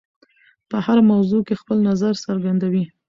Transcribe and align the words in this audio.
په 0.69 0.77
هره 0.85 1.03
موضوع 1.11 1.41
کې 1.47 1.59
خپل 1.61 1.77
نظر 1.89 2.13
څرګندوي. 2.25 2.83